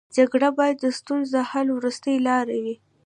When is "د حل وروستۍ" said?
1.35-2.15